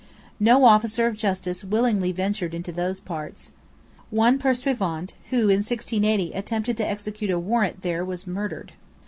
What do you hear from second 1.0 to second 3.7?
of justice willingly ventured into those parts.